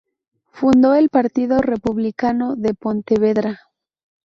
Fundó 0.49 0.95
el 0.95 1.09
Partido 1.09 1.59
Republicano 1.61 2.55
de 2.55 2.73
Pontevedra. 2.73 3.59